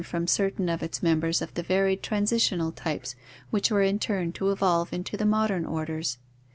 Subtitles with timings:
[0.03, 3.13] from certain of its mem bers of the varied transitional types
[3.51, 6.17] which were in turn to evolve into the modem orders.